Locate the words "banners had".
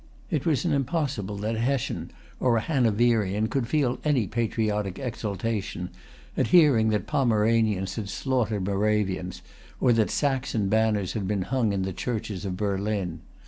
10.69-11.27